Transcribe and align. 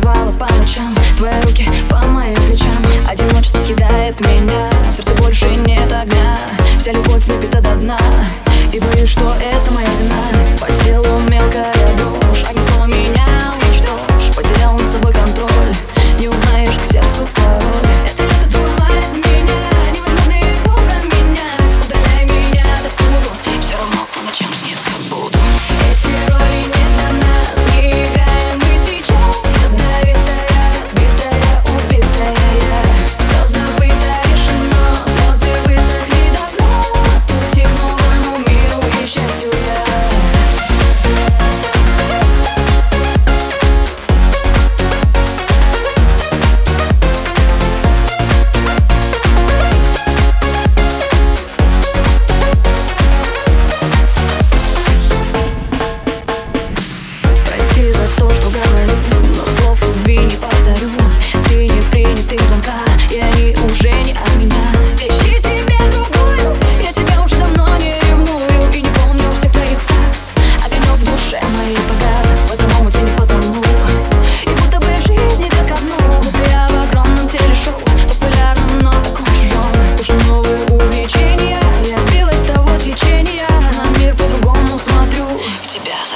согревала 0.00 0.32
по 0.32 0.46
ночам. 0.54 0.94
Твои 1.16 1.40
руки 1.42 1.68
по 1.88 1.98
моим 2.06 2.34
плечам. 2.34 2.82
Одиночество 3.08 3.58
съедает 3.58 4.18
меня. 4.20 4.70
В 4.90 4.94
сердце 4.94 5.14
больше 5.22 5.46
нет 5.66 5.92
огня. 5.92 6.38
Вся 6.78 6.92
любовь 6.92 7.24
выпита 7.26 7.60
до 7.60 7.74
дна. 7.76 7.98
И 8.72 8.78
боюсь, 8.78 9.10
что 9.10 9.34
это 9.40 9.72
моя 9.72 9.88
вина. 10.00 10.39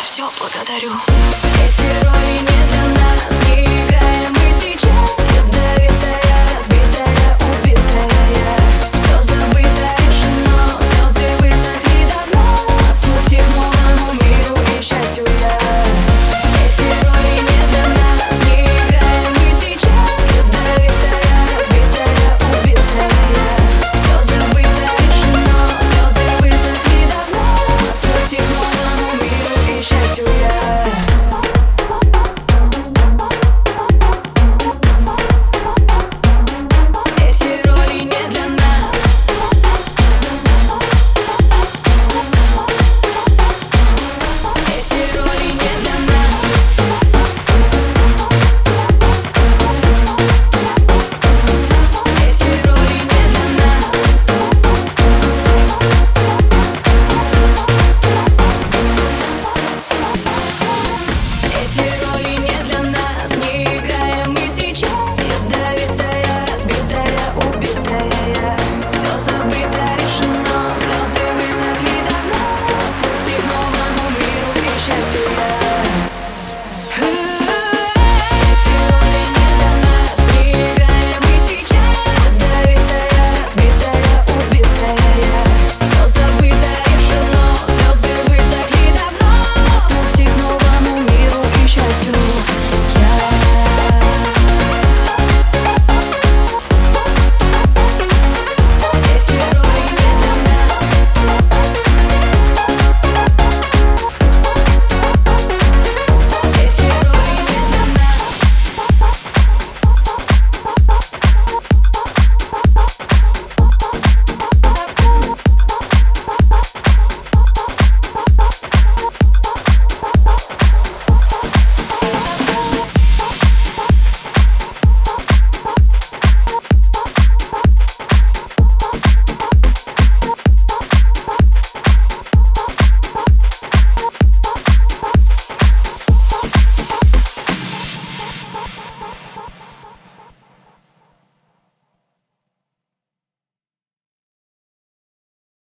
все 0.05 0.31
благодарю. 0.39 1.54